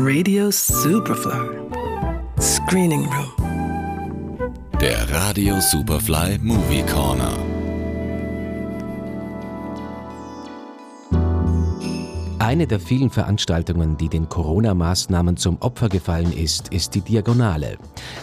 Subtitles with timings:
[0.00, 1.58] Radio Superfly.
[2.40, 4.54] Screening Room.
[4.80, 7.36] Der Radio Superfly Movie Corner.
[12.38, 17.76] Eine der vielen Veranstaltungen, die den Corona-Maßnahmen zum Opfer gefallen ist, ist die Diagonale.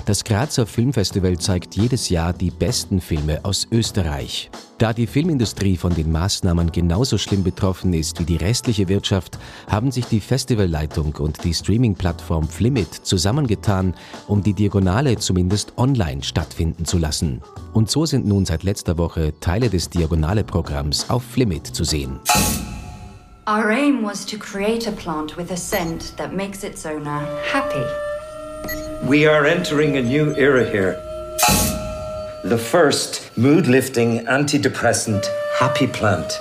[0.06, 4.52] Das Grazer Filmfestival zeigt jedes Jahr die besten Filme aus Österreich.
[4.78, 9.90] Da die Filmindustrie von den Maßnahmen genauso schlimm betroffen ist wie die restliche Wirtschaft, haben
[9.90, 13.96] sich die Festivalleitung und die Streaming-Plattform Flimit zusammengetan,
[14.28, 17.42] um die Diagonale zumindest online stattfinden zu lassen.
[17.74, 22.20] Und so sind nun seit letzter Woche Teile des Diagonale-Programms auf Flimit zu sehen.
[23.48, 27.84] Our aim was to create a plant with a scent that makes its owner happy.
[29.08, 31.00] We are entering a new era here.
[32.44, 35.24] The first mood lifting antidepressant
[35.60, 36.40] happy plant.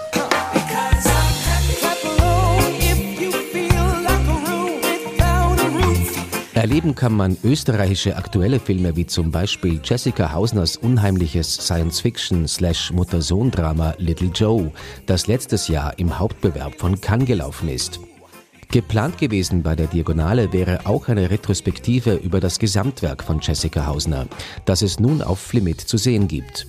[6.54, 14.72] Erleben kann man österreichische aktuelle Filme wie zum Beispiel Jessica Hausners unheimliches Science-Fiction-Mutter-Sohn-Drama Little Joe,
[15.04, 18.00] das letztes Jahr im Hauptbewerb von Cannes gelaufen ist.
[18.74, 24.26] Geplant gewesen bei der Diagonale wäre auch eine Retrospektive über das Gesamtwerk von Jessica Hausner,
[24.64, 26.66] das es nun auf Flimit zu sehen gibt.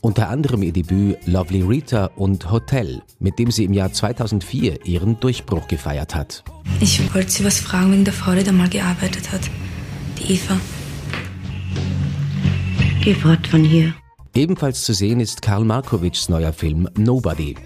[0.00, 5.18] Unter anderem ihr Debüt Lovely Rita und Hotel, mit dem sie im Jahr 2004 ihren
[5.18, 6.44] Durchbruch gefeiert hat.
[6.78, 9.42] Ich wollte Sie was fragen wegen der Frau, die da mal gearbeitet hat.
[10.20, 10.56] Die Eva.
[13.02, 13.92] Geh fort von hier.
[14.36, 17.56] Ebenfalls zu sehen ist Karl Markovics neuer Film Nobody.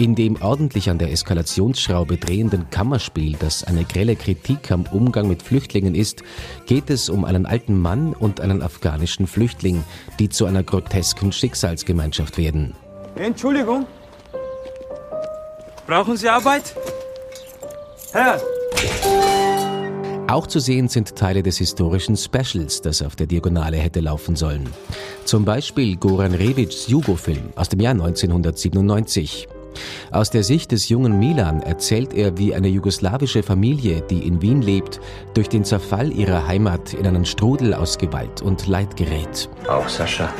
[0.00, 5.42] In dem ordentlich an der Eskalationsschraube drehenden Kammerspiel, das eine grelle Kritik am Umgang mit
[5.42, 6.22] Flüchtlingen ist,
[6.64, 9.84] geht es um einen alten Mann und einen afghanischen Flüchtling,
[10.18, 12.72] die zu einer grotesken Schicksalsgemeinschaft werden.
[13.14, 13.84] Entschuldigung.
[15.86, 16.74] Brauchen Sie Arbeit?
[18.12, 18.40] Herr!
[20.28, 24.66] Auch zu sehen sind Teile des historischen Specials, das auf der Diagonale hätte laufen sollen.
[25.26, 29.46] Zum Beispiel Goran Revics Jugo-Film aus dem Jahr 1997.
[30.10, 34.62] Aus der Sicht des jungen Milan erzählt er, wie eine jugoslawische Familie, die in Wien
[34.62, 35.00] lebt,
[35.34, 39.48] durch den Zerfall ihrer Heimat in einen Strudel aus Gewalt und Leid gerät.
[39.68, 40.32] Auch Sascha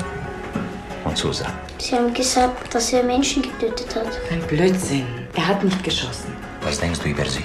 [1.05, 1.51] und Susan.
[1.79, 4.07] Sie haben gesagt, dass er Menschen getötet hat.
[4.31, 5.07] Ein Blödsinn.
[5.35, 6.33] Er hat nicht geschossen.
[6.62, 7.45] Was denkst du über sie?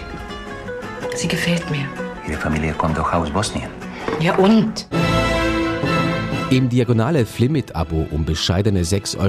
[1.15, 1.87] Sie gefällt mir.
[2.27, 3.69] Ihre Familie kommt doch aus Bosnien.
[4.19, 4.87] Ja und?
[6.55, 9.19] Im Diagonale Flimit-Abo um bescheidene 6,25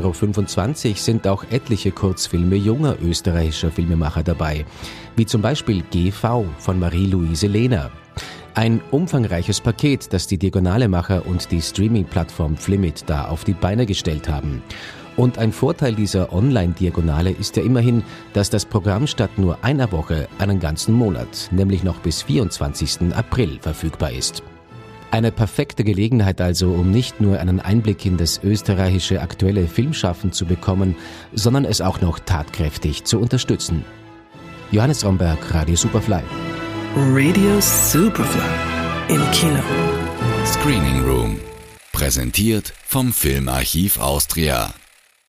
[0.86, 4.64] Euro sind auch etliche Kurzfilme junger österreichischer Filmemacher dabei,
[5.16, 7.90] wie zum Beispiel GV von Marie-Louise Lehner.
[8.54, 14.28] Ein umfangreiches Paket, das die Diagonale-Macher und die Streaming-Plattform Flimit da auf die Beine gestellt
[14.28, 14.62] haben.
[15.16, 18.04] Und ein Vorteil dieser Online-Diagonale ist ja immerhin,
[18.34, 23.12] dass das Programm statt nur einer Woche einen ganzen Monat, nämlich noch bis 24.
[23.16, 24.44] April verfügbar ist.
[25.10, 30.46] Eine perfekte Gelegenheit also, um nicht nur einen Einblick in das österreichische aktuelle Filmschaffen zu
[30.46, 30.96] bekommen,
[31.32, 33.84] sondern es auch noch tatkräftig zu unterstützen.
[34.72, 36.22] Johannes Romberg, Radio Superfly.
[36.96, 38.40] Radio Superfly
[39.08, 39.62] im Kino.
[40.44, 41.38] Screening Room.
[41.92, 44.74] Präsentiert vom Filmarchiv Austria.